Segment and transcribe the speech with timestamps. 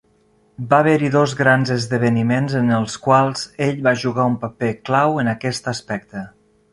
[0.69, 5.31] Va haver-hi dos grans esdeveniments en els quals ell va jugar un paper clau en
[5.35, 6.25] aquest aspecte.